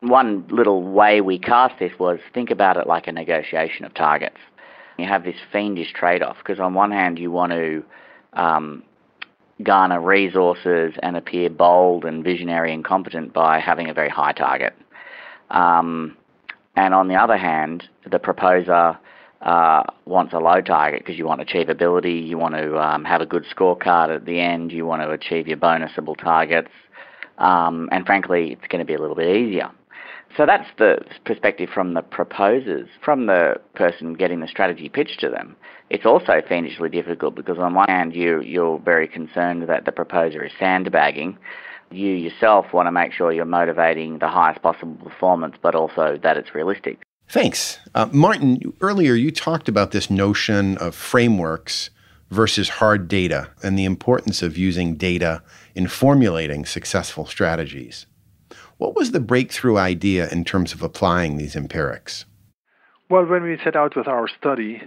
One 0.05 0.47
little 0.51 0.83
way 0.83 1.23
we 1.23 1.39
cast 1.39 1.79
this 1.79 1.93
was 1.99 2.19
think 2.35 2.51
about 2.51 2.77
it 2.77 2.87
like 2.87 3.07
a 3.07 3.13
negotiation 3.13 3.87
of 3.87 3.95
targets. 3.95 4.37
You 4.99 5.07
have 5.07 5.25
this 5.25 5.37
fiendish 5.51 5.95
trade-off 5.95 6.37
because 6.39 6.61
on 6.61 6.75
one 6.75 6.91
hand 6.91 7.19
you 7.19 7.31
want 7.31 7.53
to 7.53 7.83
um, 8.35 8.83
garner 9.63 10.03
resources 10.03 10.93
and 11.03 11.17
appear 11.17 11.49
bold 11.49 12.05
and 12.05 12.23
visionary 12.23 12.75
and 12.75 12.85
competent 12.85 13.33
by 13.33 13.61
having 13.61 13.89
a 13.89 13.95
very 13.95 14.11
high 14.11 14.33
target. 14.33 14.75
Um, 15.51 16.19
and 16.77 16.93
on 16.93 17.09
the 17.09 17.15
other 17.15 17.39
hand, 17.39 17.89
the 18.11 18.19
proposer 18.19 18.99
uh, 19.41 19.85
wants 20.05 20.35
a 20.35 20.39
low 20.39 20.61
target 20.61 21.01
because 21.01 21.17
you 21.17 21.27
want 21.27 21.41
achievability, 21.41 22.27
you 22.27 22.37
want 22.37 22.55
to 22.57 22.79
um, 22.79 23.05
have 23.05 23.23
a 23.23 23.27
good 23.27 23.47
scorecard 23.57 24.15
at 24.15 24.27
the 24.27 24.39
end, 24.39 24.71
you 24.71 24.85
want 24.85 25.01
to 25.01 25.11
achieve 25.11 25.49
your 25.49 25.57
bonusable 25.57 26.17
targets, 26.17 26.71
um, 27.39 27.89
and 27.91 28.05
frankly, 28.05 28.53
it's 28.53 28.67
going 28.69 28.81
to 28.81 28.85
be 28.85 28.95
a 28.95 29.01
little 29.01 29.17
bit 29.17 29.35
easier. 29.35 29.71
So 30.37 30.47
that's 30.47 30.69
the 30.79 30.99
perspective 31.25 31.71
from 31.73 31.95
the 31.95 32.03
proposers, 32.03 32.89
from 33.05 33.27
the 33.27 33.61
person 33.75 34.15
getting 34.15 34.41
the 34.41 34.49
strategy 34.49 34.89
pitched 34.89 35.21
to 35.21 35.29
them. 35.29 35.57
It's 35.91 36.05
also 36.05 36.43
fiendishly 36.49 36.89
difficult 36.89 37.37
because 37.37 37.59
on 37.59 37.75
one 37.75 37.89
hand 37.89 38.17
you 38.17 38.41
you're 38.41 38.79
very 38.81 39.07
concerned 39.07 39.69
that 39.69 39.85
the 39.85 39.93
proposer 39.93 40.43
is 40.45 40.53
sandbagging. 40.59 41.39
You 41.93 42.11
yourself 42.11 42.73
want 42.73 42.89
to 42.89 42.93
make 42.93 43.13
sure 43.13 43.31
you're 43.31 43.45
motivating 43.45 44.19
the 44.19 44.29
highest 44.29 44.63
possible 44.63 44.97
performance, 44.97 45.55
but 45.63 45.77
also 45.77 46.19
that 46.23 46.37
it's 46.37 46.55
realistic. 46.55 46.99
Thanks. 47.29 47.79
Uh, 47.95 48.09
Martin, 48.11 48.75
earlier 48.81 49.15
you 49.15 49.31
talked 49.31 49.69
about 49.69 49.93
this 49.93 50.11
notion 50.11 50.77
of 50.79 50.97
frameworks 50.97 51.91
versus 52.31 52.69
hard 52.69 53.07
data 53.07 53.51
and 53.63 53.79
the 53.79 53.85
importance 53.85 54.43
of 54.43 54.59
using 54.59 54.97
data 54.97 55.43
in 55.77 55.87
formulating 55.87 56.65
successful 56.65 57.25
strategies. 57.25 58.07
What 58.79 58.97
was 58.97 59.13
the 59.13 59.21
breakthrough 59.21 59.77
idea 59.77 60.29
in 60.31 60.45
terms 60.45 60.73
of 60.73 60.83
applying 60.83 61.37
these 61.37 61.55
empirics? 61.55 62.25
Well, 63.09 63.25
when 63.25 63.45
we 63.45 63.59
set 63.63 63.77
out 63.77 63.97
with 63.97 64.09
our 64.09 64.27
study, 64.27 64.83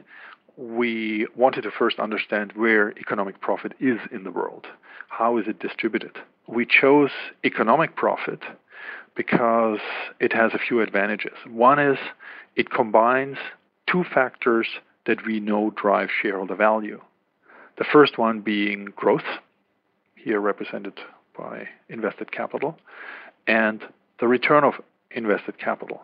we 0.58 1.27
wanted 1.36 1.62
to 1.62 1.72
first 1.72 2.00
understand 2.00 2.53
where 2.53 2.91
economic 2.98 3.39
profit 3.39 3.74
is 3.79 4.00
in 4.12 4.24
the 4.24 4.32
world. 4.32 4.67
How 5.08 5.38
is 5.38 5.48
it 5.48 5.60
distributed? 5.60 6.17
We 6.48 6.65
chose 6.65 7.12
economic 7.44 7.96
profit 7.96 8.41
because 9.15 9.79
it 10.20 10.34
has 10.34 10.53
a 10.53 10.60
few 10.60 10.82
advantages. 10.82 11.38
One 11.48 11.79
is 11.79 11.98
it 12.56 12.70
combines 12.70 13.38
two 13.89 14.03
factors 14.03 14.67
that 15.06 15.25
we 15.25 15.39
know 15.39 15.72
drive 15.72 16.10
shareholder 16.22 16.56
value. 16.56 17.01
The 17.77 17.86
first 17.86 18.17
one 18.17 18.41
being 18.41 18.86
growth, 18.96 19.25
here 20.15 20.41
represented 20.41 21.00
by 21.38 21.67
invested 21.88 22.32
capital, 22.32 22.77
and 23.48 23.82
the 24.20 24.27
return 24.27 24.63
of 24.63 24.75
invested 25.12 25.58
capital. 25.58 26.04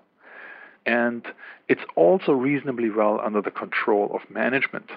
And 0.86 1.26
it's 1.70 1.84
also 1.96 2.32
reasonably 2.32 2.90
well 2.90 3.22
under 3.24 3.42
the 3.42 3.52
control 3.52 4.12
of 4.14 4.30
management. 4.30 4.90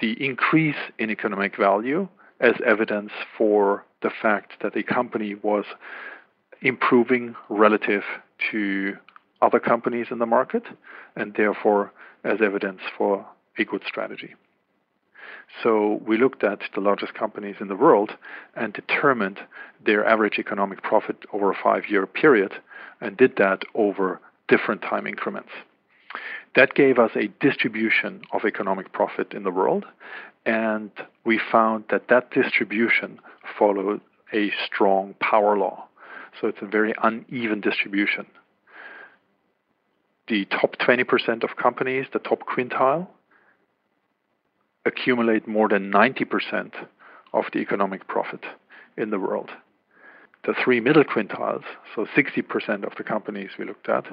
The 0.00 0.12
increase 0.24 0.76
in 0.98 1.10
economic 1.10 1.56
value 1.56 2.08
as 2.40 2.54
evidence 2.64 3.12
for 3.36 3.84
the 4.02 4.10
fact 4.10 4.62
that 4.62 4.74
the 4.74 4.82
company 4.82 5.34
was 5.34 5.64
improving 6.62 7.34
relative 7.48 8.02
to 8.50 8.96
other 9.42 9.60
companies 9.60 10.06
in 10.10 10.18
the 10.18 10.26
market, 10.26 10.64
and 11.16 11.34
therefore 11.34 11.92
as 12.24 12.40
evidence 12.42 12.80
for 12.96 13.26
a 13.58 13.64
good 13.64 13.82
strategy. 13.86 14.34
So 15.62 16.00
we 16.06 16.16
looked 16.16 16.44
at 16.44 16.60
the 16.74 16.80
largest 16.80 17.14
companies 17.14 17.56
in 17.60 17.68
the 17.68 17.76
world 17.76 18.12
and 18.54 18.72
determined 18.72 19.40
their 19.84 20.06
average 20.06 20.38
economic 20.38 20.82
profit 20.82 21.16
over 21.32 21.50
a 21.50 21.56
five 21.62 21.84
year 21.88 22.06
period 22.06 22.52
and 23.00 23.16
did 23.16 23.36
that 23.36 23.62
over 23.74 24.20
different 24.48 24.82
time 24.82 25.06
increments. 25.06 25.50
That 26.56 26.74
gave 26.74 26.98
us 26.98 27.12
a 27.14 27.28
distribution 27.40 28.22
of 28.32 28.44
economic 28.44 28.92
profit 28.92 29.32
in 29.32 29.44
the 29.44 29.50
world, 29.50 29.84
and 30.44 30.90
we 31.24 31.38
found 31.52 31.84
that 31.90 32.08
that 32.08 32.32
distribution 32.32 33.20
followed 33.58 34.00
a 34.32 34.50
strong 34.66 35.14
power 35.20 35.56
law. 35.56 35.86
So 36.40 36.48
it's 36.48 36.62
a 36.62 36.66
very 36.66 36.94
uneven 37.02 37.60
distribution. 37.60 38.26
The 40.28 40.44
top 40.46 40.76
20% 40.76 41.42
of 41.44 41.56
companies, 41.56 42.06
the 42.12 42.20
top 42.20 42.40
quintile, 42.46 43.08
accumulate 44.84 45.46
more 45.46 45.68
than 45.68 45.92
90% 45.92 46.72
of 47.32 47.44
the 47.52 47.58
economic 47.58 48.06
profit 48.08 48.44
in 48.96 49.10
the 49.10 49.18
world. 49.18 49.50
The 50.44 50.54
three 50.64 50.80
middle 50.80 51.04
quintiles, 51.04 51.64
so 51.94 52.06
60% 52.16 52.84
of 52.84 52.96
the 52.96 53.04
companies 53.04 53.50
we 53.58 53.66
looked 53.66 53.88
at, 53.88 54.06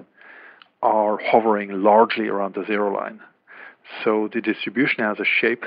are 0.81 1.17
hovering 1.23 1.81
largely 1.81 2.27
around 2.27 2.55
the 2.55 2.65
zero 2.65 2.93
line. 2.93 3.21
So 4.03 4.29
the 4.31 4.41
distribution 4.41 5.03
has 5.03 5.19
a 5.19 5.25
shape 5.25 5.63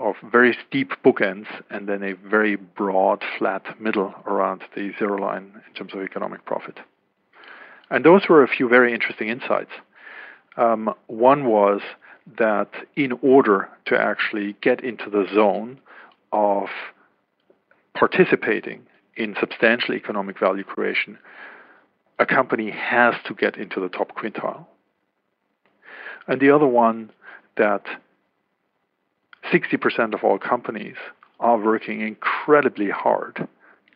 of 0.00 0.16
very 0.22 0.56
steep 0.66 0.92
bookends 1.04 1.46
and 1.70 1.88
then 1.88 2.02
a 2.02 2.12
very 2.12 2.56
broad, 2.56 3.22
flat 3.38 3.80
middle 3.80 4.14
around 4.26 4.62
the 4.74 4.92
zero 4.98 5.20
line 5.20 5.52
in 5.66 5.74
terms 5.74 5.94
of 5.94 6.02
economic 6.02 6.44
profit. 6.44 6.78
And 7.90 8.04
those 8.04 8.28
were 8.28 8.42
a 8.42 8.48
few 8.48 8.68
very 8.68 8.92
interesting 8.92 9.28
insights. 9.28 9.70
Um, 10.56 10.92
one 11.06 11.46
was 11.46 11.80
that 12.36 12.70
in 12.96 13.12
order 13.22 13.68
to 13.86 13.98
actually 13.98 14.56
get 14.60 14.84
into 14.84 15.08
the 15.08 15.26
zone 15.34 15.80
of 16.32 16.68
participating 17.94 18.82
in 19.16 19.34
substantial 19.40 19.94
economic 19.94 20.38
value 20.38 20.64
creation, 20.64 21.18
a 22.18 22.26
company 22.26 22.70
has 22.70 23.14
to 23.26 23.34
get 23.34 23.56
into 23.56 23.80
the 23.80 23.88
top 23.88 24.14
quintile. 24.16 24.66
And 26.26 26.40
the 26.40 26.50
other 26.50 26.66
one 26.66 27.10
that 27.56 27.84
60% 29.52 30.14
of 30.14 30.22
all 30.22 30.38
companies 30.38 30.96
are 31.40 31.58
working 31.58 32.00
incredibly 32.00 32.90
hard 32.90 33.48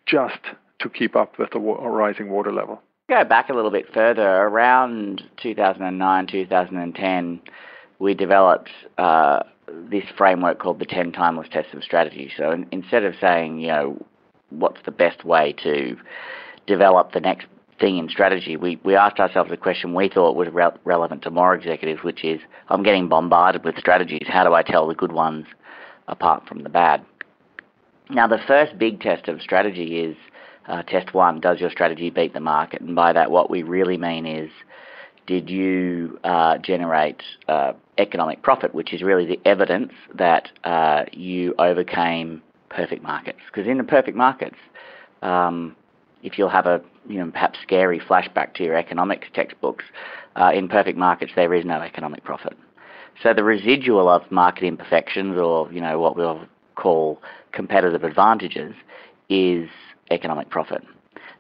just 0.07 0.39
to 0.79 0.89
keep 0.89 1.15
up 1.15 1.39
with 1.39 1.51
the 1.51 1.59
rising 1.59 2.31
water 2.31 2.53
level. 2.53 2.83
Go 3.09 3.25
back 3.25 3.51
a 3.51 3.55
little 3.55 3.71
bit 3.71 3.93
further, 3.93 4.27
around 4.27 5.23
2009, 5.37 6.27
2010 6.27 7.41
we 8.03 8.15
developed 8.15 8.69
uh, 8.99 9.45
this 9.69 10.03
framework 10.19 10.59
called 10.59 10.81
the 10.81 10.85
10 10.85 11.13
timeless 11.13 11.47
tests 11.53 11.73
of 11.73 11.85
strategy. 11.85 12.33
So 12.37 12.51
in, 12.51 12.67
instead 12.73 13.05
of 13.05 13.15
saying, 13.21 13.61
you 13.61 13.69
know, 13.69 14.07
what's 14.51 14.81
the 14.85 14.91
best 14.91 15.25
way 15.25 15.55
to 15.63 15.97
develop 16.67 17.13
the 17.13 17.21
next 17.21 17.47
thing 17.79 17.99
in 17.99 18.09
strategy, 18.09 18.57
we, 18.57 18.81
we 18.83 18.97
asked 18.97 19.21
ourselves 19.21 19.53
a 19.53 19.57
question 19.57 19.95
we 19.95 20.09
thought 20.09 20.35
was 20.35 20.49
re- 20.53 20.77
relevant 20.85 21.23
to 21.23 21.31
more 21.31 21.55
executives, 21.55 22.03
which 22.03 22.25
is 22.25 22.41
I'm 22.69 22.83
getting 22.83 23.09
bombarded 23.09 23.65
with 23.65 23.79
strategies. 23.79 24.27
How 24.27 24.43
do 24.43 24.53
I 24.53 24.65
tell 24.65 24.89
the 24.89 24.97
good 24.97 25.13
ones 25.13 25.47
apart 26.09 26.49
from 26.49 26.65
the 26.65 26.69
bad? 26.69 27.05
Now, 28.11 28.27
the 28.27 28.41
first 28.49 28.77
big 28.79 29.01
test 29.01 29.29
of 29.29 29.41
strategy 29.41 30.01
is 30.01 30.17
uh, 30.67 30.83
test 30.83 31.15
one 31.15 31.41
Does 31.41 31.61
your 31.61 31.71
strategy 31.71 32.11
beat 32.11 32.35
the 32.35 32.41
market? 32.41 32.81
And 32.81 32.97
by 32.97 33.13
that, 33.13 33.31
what 33.31 33.49
we 33.49 33.63
really 33.63 33.97
mean 33.97 34.27
is 34.27 34.51
did 35.27 35.49
you 35.49 36.19
uh, 36.25 36.59
generate 36.59 37.23
uh, 37.49 37.73
economic 37.99 38.43
profit, 38.43 38.75
which 38.75 38.93
is 38.93 39.03
really 39.03 39.27
the 39.27 39.41
evidence 39.45 39.93
that 40.15 40.49
uh, 40.65 41.05
you 41.13 41.55
overcame 41.59 42.43
perfect 42.71 43.03
markets? 43.03 43.39
Because 43.47 43.69
in 43.69 43.79
the 43.79 43.85
perfect 43.85 44.17
markets, 44.17 44.57
um, 45.23 45.77
if 46.23 46.39
you'll 46.39 46.49
have 46.49 46.67
a 46.67 46.81
you 47.09 47.19
know 47.19 47.31
perhaps 47.31 47.59
scary 47.63 48.01
flashback 48.01 48.55
to 48.55 48.65
your 48.65 48.77
economics 48.77 49.29
textbooks, 49.33 49.85
uh, 50.37 50.51
in 50.55 50.69
perfect 50.69 50.99
markets 50.99 51.33
there 51.37 51.55
is 51.55 51.65
no 51.65 51.81
economic 51.81 52.25
profit. 52.25 52.57
So 53.23 53.33
the 53.35 53.45
residual 53.45 54.09
of 54.09 54.31
market 54.31 54.65
imperfections, 54.65 55.39
or 55.39 55.73
you 55.73 55.81
know 55.81 55.99
what 56.01 56.17
we'll 56.17 56.47
call 56.75 57.21
competitive 57.53 58.03
advantages, 58.03 58.75
is 59.29 59.69
economic 60.11 60.51
profit. 60.51 60.83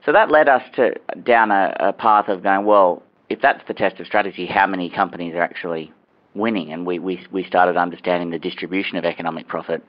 So 0.05 0.12
that 0.12 0.31
led 0.31 0.49
us 0.49 0.62
to 0.77 0.95
down 1.25 1.51
a, 1.51 1.75
a 1.79 1.93
path 1.93 2.29
of 2.29 2.43
going 2.43 2.65
well 2.65 3.03
if 3.33 3.41
that's 3.41 3.67
the 3.67 3.75
test 3.75 3.99
of 3.99 4.07
strategy, 4.07 4.47
how 4.47 4.67
many 4.67 4.91
companies 4.91 5.35
are 5.35 5.43
actually 5.43 5.91
winning? 6.35 6.73
And 6.73 6.87
we, 6.87 6.99
we, 6.99 7.27
we 7.33 7.45
started 7.45 7.79
understanding 7.79 8.31
the 8.31 8.39
distribution 8.39 8.97
of 8.99 9.05
economic 9.05 9.49
profit 9.49 9.83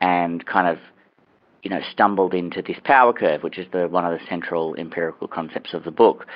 and 0.00 0.44
kind 0.46 0.66
of 0.66 0.78
you 1.62 1.68
know, 1.68 1.80
stumbled 1.92 2.32
into 2.32 2.62
this 2.62 2.78
power 2.84 3.12
curve, 3.12 3.42
which 3.42 3.58
is 3.58 3.66
the, 3.72 3.86
one 3.86 4.06
of 4.06 4.18
the 4.18 4.26
central 4.26 4.74
empirical 4.76 5.28
concepts 5.28 5.74
of 5.74 5.84
the 5.84 5.90
book, 5.90 6.26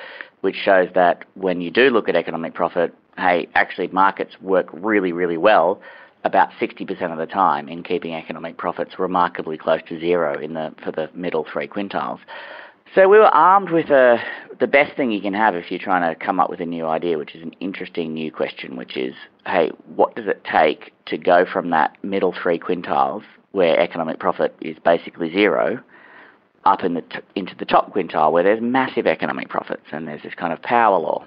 which 0.42 0.54
shows 0.54 0.90
that 0.94 1.24
when 1.34 1.62
you 1.62 1.70
do 1.70 1.88
look 1.88 2.10
at 2.10 2.14
economic 2.14 2.52
profit, 2.52 2.94
hey, 3.16 3.48
actually 3.54 3.88
markets 3.88 4.34
work 4.42 4.68
really, 4.70 5.12
really 5.12 5.38
well 5.38 5.80
about 6.24 6.50
60% 6.60 7.12
of 7.12 7.18
the 7.18 7.26
time 7.26 7.68
in 7.68 7.82
keeping 7.82 8.14
economic 8.14 8.58
profits 8.58 8.98
remarkably 8.98 9.56
close 9.56 9.80
to 9.88 9.98
zero 9.98 10.38
in 10.38 10.54
the, 10.54 10.74
for 10.82 10.92
the 10.92 11.08
middle 11.14 11.46
three 11.50 11.68
quintiles. 11.68 12.18
So 12.94 13.08
we 13.08 13.18
were 13.18 13.24
armed 13.24 13.70
with 13.70 13.90
a, 13.90 14.22
the 14.60 14.68
best 14.68 14.96
thing 14.96 15.10
you 15.10 15.20
can 15.20 15.34
have 15.34 15.56
if 15.56 15.68
you're 15.68 15.80
trying 15.80 16.08
to 16.08 16.24
come 16.24 16.38
up 16.38 16.48
with 16.48 16.60
a 16.60 16.66
new 16.66 16.86
idea, 16.86 17.18
which 17.18 17.34
is 17.34 17.42
an 17.42 17.50
interesting 17.58 18.14
new 18.14 18.30
question, 18.30 18.76
which 18.76 18.96
is, 18.96 19.14
hey, 19.46 19.72
what 19.96 20.14
does 20.14 20.28
it 20.28 20.44
take 20.44 20.92
to 21.06 21.18
go 21.18 21.44
from 21.44 21.70
that 21.70 21.96
middle 22.04 22.32
three 22.40 22.56
quintiles, 22.56 23.24
where 23.50 23.76
economic 23.80 24.20
profit 24.20 24.54
is 24.60 24.76
basically 24.84 25.32
zero, 25.32 25.80
up 26.64 26.84
in 26.84 26.94
the 26.94 27.00
t- 27.00 27.18
into 27.34 27.56
the 27.56 27.64
top 27.64 27.92
quintile, 27.92 28.30
where 28.30 28.44
there's 28.44 28.62
massive 28.62 29.08
economic 29.08 29.48
profits 29.48 29.86
and 29.90 30.06
there's 30.06 30.22
this 30.22 30.34
kind 30.34 30.52
of 30.52 30.62
power 30.62 31.00
law? 31.00 31.26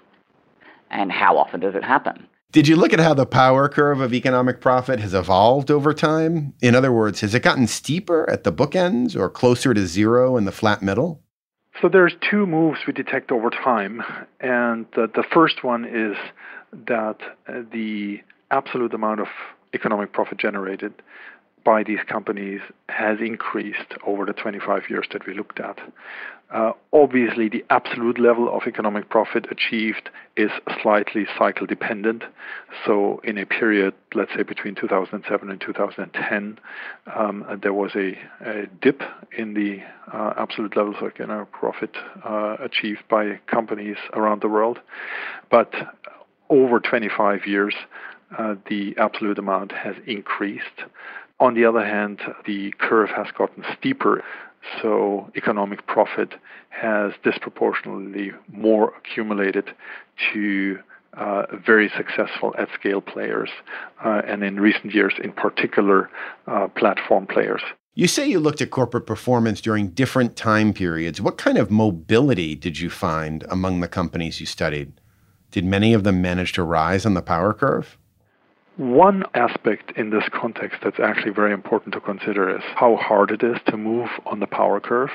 And 0.89 1.11
how 1.11 1.37
often 1.37 1.59
does 1.59 1.75
it 1.75 1.83
happen? 1.83 2.27
Did 2.53 2.69
you 2.69 2.77
look 2.77 2.93
at 2.93 3.01
how 3.01 3.13
the 3.13 3.25
power 3.25 3.67
curve 3.67 3.99
of 3.99 4.13
economic 4.13 4.61
profit 4.61 5.01
has 5.01 5.13
evolved 5.13 5.69
over 5.69 5.93
time? 5.93 6.53
In 6.61 6.75
other 6.75 6.93
words, 6.93 7.19
has 7.19 7.35
it 7.35 7.43
gotten 7.43 7.67
steeper 7.67 8.27
at 8.29 8.45
the 8.45 8.53
bookends 8.53 9.17
or 9.17 9.29
closer 9.29 9.73
to 9.73 9.85
zero 9.85 10.37
in 10.37 10.45
the 10.45 10.53
flat 10.53 10.81
middle? 10.81 11.21
So 11.81 11.89
there's 11.89 12.15
two 12.29 12.47
moves 12.47 12.79
we 12.87 12.93
detect 12.93 13.31
over 13.31 13.49
time, 13.51 14.01
and 14.39 14.87
the, 14.95 15.07
the 15.13 15.23
first 15.31 15.63
one 15.63 15.85
is 15.85 16.17
that 16.87 17.17
uh, 17.47 17.61
the 17.71 18.21
absolute 18.49 18.93
amount 18.93 19.19
of 19.19 19.27
economic 19.73 20.11
profit 20.11 20.39
generated 20.39 20.93
by 21.67 21.83
these 21.83 21.99
companies 22.07 22.61
has 22.87 23.17
increased 23.19 23.93
over 24.05 24.25
the 24.25 24.31
25 24.31 24.83
years 24.89 25.05
that 25.11 25.27
we 25.27 25.33
looked 25.33 25.59
at. 25.59 25.77
Uh, 26.49 26.71
obviously, 26.93 27.49
the 27.49 27.65
absolute 27.69 28.17
level 28.17 28.47
of 28.55 28.61
economic 28.65 29.09
profit 29.09 29.45
achieved 29.51 30.09
is 30.37 30.49
slightly 30.81 31.27
cycle 31.37 31.67
dependent. 31.67 32.23
So, 32.85 33.19
in 33.25 33.37
a 33.37 33.45
period, 33.45 33.93
let's 34.15 34.31
say 34.33 34.43
between 34.43 34.75
2007 34.75 35.51
and 35.51 35.59
2010, 35.59 36.57
um, 37.13 37.59
there 37.61 37.73
was 37.73 37.91
a, 37.95 38.17
a, 38.45 38.67
dip 38.81 39.01
in 39.37 39.53
the 39.53 39.79
uh, 40.13 40.35
absolute 40.37 40.77
levels 40.77 40.95
of 41.01 41.09
economic 41.09 41.51
profit 41.51 41.93
uh, 42.23 42.55
achieved 42.61 43.03
by 43.09 43.41
companies 43.45 43.97
around 44.13 44.41
the 44.41 44.47
world. 44.47 44.79
But 45.51 45.73
over 46.49 46.79
25 46.79 47.45
years, 47.45 47.75
uh, 48.37 48.55
the 48.69 48.95
absolute 48.97 49.37
amount 49.37 49.73
has 49.73 49.95
increased. 50.05 50.83
On 51.39 51.53
the 51.53 51.65
other 51.65 51.85
hand, 51.85 52.19
the 52.45 52.73
curve 52.79 53.09
has 53.09 53.27
gotten 53.37 53.63
steeper, 53.77 54.23
so 54.81 55.29
economic 55.35 55.85
profit 55.85 56.33
has 56.69 57.13
disproportionately 57.23 58.31
more 58.51 58.93
accumulated 58.97 59.69
to 60.33 60.79
uh, 61.13 61.43
very 61.65 61.91
successful 61.95 62.53
at 62.57 62.69
scale 62.73 63.01
players, 63.01 63.49
uh, 64.03 64.21
and 64.27 64.43
in 64.43 64.59
recent 64.59 64.93
years, 64.93 65.13
in 65.23 65.31
particular, 65.31 66.09
uh, 66.47 66.67
platform 66.69 67.25
players. 67.25 67.61
You 67.95 68.07
say 68.07 68.27
you 68.27 68.39
looked 68.39 68.61
at 68.61 68.69
corporate 68.69 69.07
performance 69.07 69.59
during 69.59 69.89
different 69.89 70.35
time 70.35 70.73
periods. 70.73 71.19
What 71.19 71.37
kind 71.37 71.57
of 71.57 71.71
mobility 71.71 72.53
did 72.53 72.79
you 72.79 72.91
find 72.91 73.43
among 73.49 73.79
the 73.79 73.87
companies 73.87 74.39
you 74.39 74.45
studied? 74.45 75.01
Did 75.49 75.65
many 75.65 75.93
of 75.93 76.03
them 76.03 76.21
manage 76.21 76.53
to 76.53 76.63
rise 76.63 77.05
on 77.05 77.15
the 77.15 77.23
power 77.23 77.53
curve? 77.53 77.97
One 78.77 79.23
aspect 79.33 79.93
in 79.97 80.11
this 80.11 80.25
context 80.31 80.81
that's 80.83 80.99
actually 80.99 81.31
very 81.31 81.51
important 81.51 81.95
to 81.95 81.99
consider 81.99 82.55
is 82.55 82.61
how 82.75 82.95
hard 82.95 83.31
it 83.31 83.41
is 83.41 83.57
to 83.67 83.77
move 83.77 84.07
on 84.27 84.39
the 84.39 84.45
power 84.45 84.79
curve, 84.79 85.09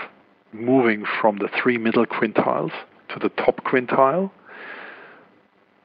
moving 0.52 1.04
from 1.20 1.38
the 1.38 1.48
three 1.62 1.78
middle 1.78 2.04
quintiles 2.04 2.72
to 3.10 3.20
the 3.20 3.28
top 3.28 3.62
quintile 3.64 4.32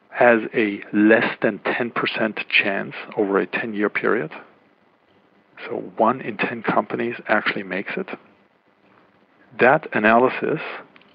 has 0.10 0.42
a 0.56 0.82
less 0.92 1.38
than 1.44 1.60
10% 1.60 2.44
chance 2.50 2.96
over 3.16 3.38
a 3.38 3.46
10 3.46 3.76
year 3.76 3.90
period. 3.90 4.32
So 5.68 5.76
one 5.98 6.22
in 6.22 6.38
10 6.38 6.64
companies 6.64 7.16
actually 7.28 7.62
makes 7.62 7.92
it. 7.96 8.10
That 9.60 9.88
analysis 9.94 10.60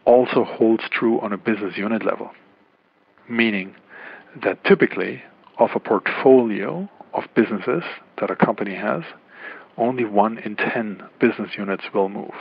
also 0.05 0.45
holds 0.45 0.85
true 0.93 1.21
on 1.21 1.33
a 1.33 1.37
business 1.37 1.77
unit 1.77 2.05
level, 2.05 2.31
meaning 3.29 3.75
that 4.45 4.63
typically 4.65 5.23
of 5.59 5.71
a 5.75 5.81
portfolio 5.81 6.89
of 7.15 7.25
businesses 7.35 7.83
that 8.21 8.31
a 8.31 8.37
company 8.37 8.75
has, 8.75 9.03
only 9.77 10.05
one 10.05 10.39
in 10.39 10.57
10 10.57 11.03
business 11.21 11.51
units 11.57 11.85
will 11.95 12.09
move. 12.09 12.35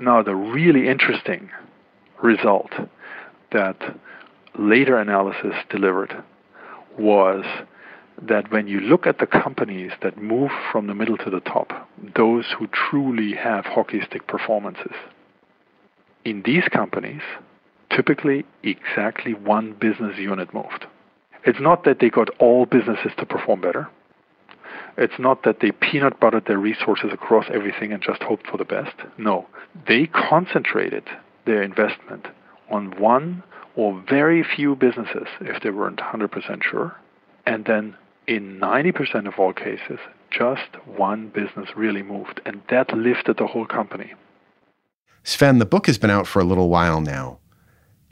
Now, 0.00 0.22
the 0.22 0.34
really 0.34 0.88
interesting 0.88 1.50
result 2.22 2.70
that 3.52 3.76
later 4.58 4.98
analysis 4.98 5.54
delivered 5.70 6.22
was 6.98 7.44
that 8.22 8.50
when 8.50 8.66
you 8.66 8.80
look 8.80 9.06
at 9.06 9.18
the 9.18 9.26
companies 9.26 9.92
that 10.02 10.16
move 10.16 10.50
from 10.70 10.86
the 10.86 10.94
middle 10.94 11.16
to 11.18 11.30
the 11.30 11.40
top, 11.40 11.88
those 12.16 12.46
who 12.58 12.68
truly 12.68 13.34
have 13.34 13.64
hockey 13.64 14.00
stick 14.06 14.26
performances, 14.26 14.92
in 16.24 16.42
these 16.44 16.64
companies, 16.72 17.22
typically 17.94 18.44
exactly 18.62 19.34
one 19.34 19.74
business 19.74 20.16
unit 20.18 20.52
moved. 20.54 20.86
It's 21.44 21.60
not 21.60 21.84
that 21.84 21.98
they 22.00 22.10
got 22.10 22.30
all 22.38 22.66
businesses 22.66 23.12
to 23.18 23.26
perform 23.26 23.60
better. 23.60 23.88
It's 24.96 25.18
not 25.18 25.42
that 25.42 25.60
they 25.60 25.72
peanut 25.72 26.20
buttered 26.20 26.46
their 26.46 26.58
resources 26.58 27.10
across 27.12 27.46
everything 27.52 27.92
and 27.92 28.02
just 28.02 28.22
hoped 28.22 28.46
for 28.46 28.56
the 28.56 28.64
best. 28.64 28.94
No, 29.18 29.46
they 29.86 30.06
concentrated 30.06 31.04
their 31.46 31.62
investment 31.62 32.28
on 32.70 32.98
one 32.98 33.42
or 33.76 34.02
very 34.08 34.44
few 34.44 34.76
businesses 34.76 35.26
if 35.40 35.62
they 35.62 35.70
weren't 35.70 35.98
100% 35.98 36.62
sure. 36.62 36.96
And 37.44 37.64
then 37.64 37.96
in 38.26 38.58
90% 38.58 39.26
of 39.26 39.34
all 39.38 39.52
cases, 39.52 39.98
just 40.30 40.76
one 40.86 41.28
business 41.28 41.70
really 41.76 42.02
moved, 42.02 42.40
and 42.46 42.62
that 42.70 42.96
lifted 42.96 43.36
the 43.36 43.46
whole 43.46 43.66
company. 43.66 44.14
Sven, 45.22 45.58
the 45.58 45.66
book 45.66 45.86
has 45.86 45.98
been 45.98 46.10
out 46.10 46.26
for 46.26 46.40
a 46.40 46.44
little 46.44 46.68
while 46.68 47.00
now. 47.00 47.38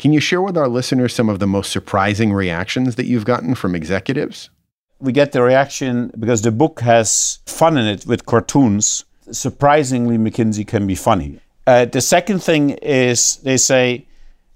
Can 0.02 0.12
you 0.12 0.18
share 0.18 0.42
with 0.42 0.58
our 0.58 0.66
listeners 0.66 1.14
some 1.14 1.28
of 1.28 1.38
the 1.38 1.46
most 1.46 1.70
surprising 1.70 2.32
reactions 2.32 2.96
that 2.96 3.06
you've 3.06 3.24
gotten 3.24 3.54
from 3.54 3.76
executives? 3.76 4.50
We 4.98 5.12
get 5.12 5.30
the 5.30 5.42
reaction 5.42 6.10
because 6.18 6.42
the 6.42 6.50
book 6.50 6.80
has 6.80 7.38
fun 7.46 7.78
in 7.78 7.86
it 7.86 8.04
with 8.04 8.26
cartoons. 8.26 9.04
Surprisingly, 9.30 10.18
McKinsey 10.18 10.66
can 10.66 10.88
be 10.88 10.96
funny. 10.96 11.38
Uh, 11.68 11.84
the 11.84 12.00
second 12.00 12.42
thing 12.42 12.70
is 12.82 13.36
they 13.44 13.56
say, 13.56 14.08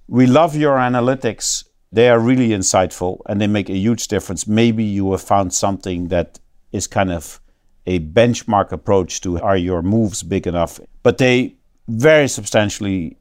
We 0.09 0.27
love 0.27 0.57
your 0.57 0.79
analytics. 0.79 1.63
They 1.93 2.09
are 2.09 2.19
really 2.19 2.49
insightful 2.49 3.21
and 3.27 3.41
they 3.41 3.47
make 3.47 3.71
a 3.71 3.77
huge 3.77 4.09
difference. 4.09 4.49
Maybe 4.49 4.83
you 4.83 5.13
have 5.13 5.23
found 5.23 5.55
something 5.55 6.09
that 6.09 6.41
is 6.73 6.89
kind 6.89 7.13
of 7.13 7.41
a 7.87 8.01
benchmark 8.01 8.73
approach 8.73 9.21
to 9.21 9.41
are 9.41 9.57
your 9.57 9.83
moves 9.83 10.25
big 10.25 10.49
enough? 10.49 10.81
But 11.05 11.19
they 11.19 11.55
very 11.87 12.27
substantially 12.27 13.19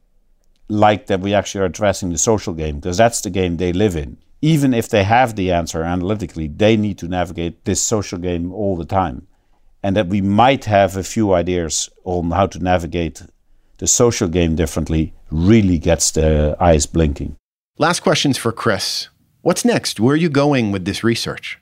like 0.67 1.07
that 1.07 1.21
we 1.21 1.33
actually 1.33 1.61
are 1.61 1.65
addressing 1.65 2.09
the 2.09 2.17
social 2.17 2.53
game 2.53 2.75
because 2.77 2.97
that's 2.97 3.21
the 3.21 3.29
game 3.29 3.57
they 3.57 3.73
live 3.73 3.95
in. 3.95 4.17
Even 4.41 4.73
if 4.73 4.89
they 4.89 5.03
have 5.03 5.35
the 5.35 5.51
answer 5.51 5.83
analytically, 5.83 6.47
they 6.47 6.77
need 6.77 6.97
to 6.99 7.07
navigate 7.07 7.65
this 7.65 7.81
social 7.81 8.19
game 8.19 8.51
all 8.53 8.75
the 8.75 8.85
time. 8.85 9.27
And 9.81 9.95
that 9.95 10.07
we 10.07 10.21
might 10.21 10.65
have 10.65 10.97
a 10.97 11.03
few 11.03 11.33
ideas 11.33 11.89
on 12.03 12.31
how 12.31 12.47
to 12.47 12.59
navigate 12.59 13.21
the 13.77 13.87
social 13.87 14.27
game 14.27 14.55
differently 14.55 15.13
really 15.31 15.77
gets 15.77 16.11
the 16.11 16.55
eyes 16.59 16.85
blinking. 16.85 17.35
Last 17.77 17.99
questions 18.01 18.37
for 18.37 18.51
Chris. 18.51 19.09
What's 19.41 19.65
next? 19.65 19.99
Where 19.99 20.13
are 20.13 20.17
you 20.17 20.29
going 20.29 20.71
with 20.71 20.85
this 20.85 21.03
research? 21.03 21.59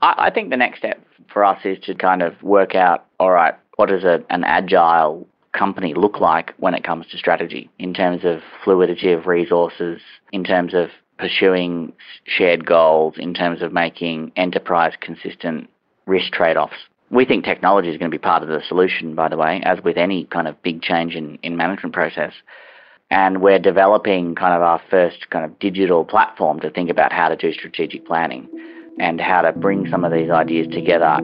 I, 0.00 0.30
think 0.30 0.50
the 0.50 0.56
next 0.56 0.78
step 0.78 1.00
for 1.32 1.44
us 1.44 1.60
is 1.64 1.78
to 1.84 1.94
kind 1.94 2.22
of 2.22 2.42
work 2.42 2.74
out 2.74 3.06
all 3.20 3.30
right, 3.30 3.54
what 3.76 3.92
is 3.92 4.02
a, 4.02 4.24
an 4.30 4.42
agile 4.42 5.28
company 5.52 5.94
look 5.94 6.20
like 6.20 6.54
when 6.58 6.74
it 6.74 6.84
comes 6.84 7.06
to 7.08 7.18
strategy 7.18 7.70
in 7.78 7.94
terms 7.94 8.24
of 8.24 8.40
fluidity 8.64 9.12
of 9.12 9.26
resources, 9.26 10.00
in 10.32 10.44
terms 10.44 10.74
of 10.74 10.88
pursuing 11.18 11.92
shared 12.24 12.66
goals, 12.66 13.14
in 13.18 13.34
terms 13.34 13.62
of 13.62 13.72
making 13.72 14.32
enterprise 14.36 14.92
consistent 15.00 15.68
risk 16.06 16.32
trade 16.32 16.56
offs. 16.56 16.76
We 17.10 17.26
think 17.26 17.44
technology 17.44 17.90
is 17.90 17.98
going 17.98 18.10
to 18.10 18.14
be 18.16 18.22
part 18.22 18.42
of 18.42 18.48
the 18.48 18.62
solution, 18.66 19.14
by 19.14 19.28
the 19.28 19.36
way, 19.36 19.60
as 19.64 19.78
with 19.84 19.98
any 19.98 20.24
kind 20.24 20.48
of 20.48 20.60
big 20.62 20.80
change 20.80 21.14
in, 21.14 21.38
in 21.42 21.56
management 21.56 21.94
process. 21.94 22.32
And 23.10 23.42
we're 23.42 23.58
developing 23.58 24.34
kind 24.34 24.54
of 24.54 24.62
our 24.62 24.80
first 24.90 25.28
kind 25.28 25.44
of 25.44 25.58
digital 25.58 26.04
platform 26.06 26.60
to 26.60 26.70
think 26.70 26.88
about 26.88 27.12
how 27.12 27.28
to 27.28 27.36
do 27.36 27.52
strategic 27.52 28.06
planning 28.06 28.48
and 28.98 29.20
how 29.20 29.42
to 29.42 29.52
bring 29.52 29.86
some 29.90 30.04
of 30.04 30.12
these 30.12 30.30
ideas 30.30 30.66
together 30.72 31.18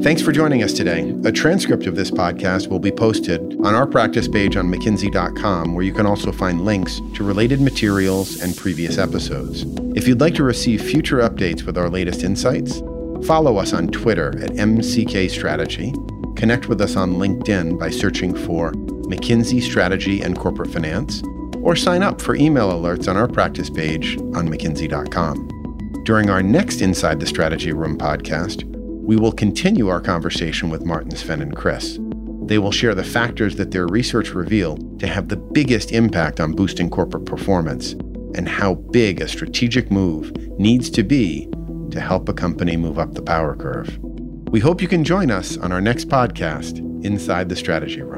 Thanks 0.00 0.22
for 0.22 0.30
joining 0.30 0.62
us 0.62 0.72
today. 0.72 1.12
A 1.24 1.32
transcript 1.32 1.86
of 1.86 1.96
this 1.96 2.10
podcast 2.10 2.68
will 2.68 2.78
be 2.78 2.92
posted 2.92 3.40
on 3.64 3.74
our 3.74 3.86
practice 3.86 4.28
page 4.28 4.56
on 4.56 4.70
McKinsey.com, 4.72 5.74
where 5.74 5.84
you 5.84 5.92
can 5.92 6.06
also 6.06 6.30
find 6.30 6.64
links 6.64 7.00
to 7.14 7.24
related 7.24 7.60
materials 7.60 8.40
and 8.40 8.56
previous 8.56 8.96
episodes. 8.96 9.64
If 9.96 10.06
you'd 10.06 10.20
like 10.20 10.34
to 10.36 10.44
receive 10.44 10.82
future 10.82 11.18
updates 11.18 11.64
with 11.64 11.76
our 11.76 11.90
latest 11.90 12.22
insights, 12.22 12.78
follow 13.26 13.56
us 13.56 13.72
on 13.72 13.88
Twitter 13.88 14.28
at 14.40 14.50
MCK 14.50 15.28
Strategy, 15.28 15.92
connect 16.36 16.68
with 16.68 16.80
us 16.80 16.94
on 16.94 17.14
LinkedIn 17.14 17.76
by 17.78 17.90
searching 17.90 18.36
for 18.36 18.72
McKinsey 18.72 19.60
Strategy 19.60 20.22
and 20.22 20.38
Corporate 20.38 20.70
Finance, 20.70 21.24
or 21.60 21.74
sign 21.74 22.04
up 22.04 22.22
for 22.22 22.36
email 22.36 22.70
alerts 22.70 23.08
on 23.08 23.16
our 23.16 23.26
practice 23.26 23.68
page 23.68 24.16
on 24.16 24.48
McKinsey.com. 24.48 26.02
During 26.04 26.30
our 26.30 26.42
next 26.42 26.82
Inside 26.82 27.18
the 27.18 27.26
Strategy 27.26 27.72
Room 27.72 27.98
podcast, 27.98 28.77
we 29.08 29.16
will 29.16 29.32
continue 29.32 29.88
our 29.88 30.02
conversation 30.02 30.68
with 30.68 30.84
Martin, 30.84 31.16
Sven, 31.16 31.40
and 31.40 31.56
Chris. 31.56 31.98
They 32.44 32.58
will 32.58 32.70
share 32.70 32.94
the 32.94 33.02
factors 33.02 33.56
that 33.56 33.70
their 33.70 33.86
research 33.86 34.34
revealed 34.34 35.00
to 35.00 35.06
have 35.06 35.28
the 35.28 35.36
biggest 35.38 35.92
impact 35.92 36.40
on 36.40 36.52
boosting 36.52 36.90
corporate 36.90 37.24
performance 37.24 37.92
and 38.34 38.46
how 38.46 38.74
big 38.74 39.22
a 39.22 39.26
strategic 39.26 39.90
move 39.90 40.36
needs 40.58 40.90
to 40.90 41.02
be 41.02 41.48
to 41.90 42.00
help 42.00 42.28
a 42.28 42.34
company 42.34 42.76
move 42.76 42.98
up 42.98 43.14
the 43.14 43.22
power 43.22 43.56
curve. 43.56 43.98
We 44.50 44.60
hope 44.60 44.82
you 44.82 44.88
can 44.88 45.04
join 45.04 45.30
us 45.30 45.56
on 45.56 45.72
our 45.72 45.80
next 45.80 46.10
podcast, 46.10 46.78
Inside 47.02 47.48
the 47.48 47.56
Strategy 47.56 48.02
Room. 48.02 48.17